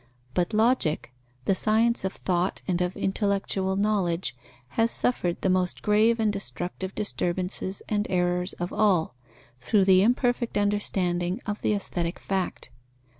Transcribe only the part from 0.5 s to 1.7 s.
Logic, the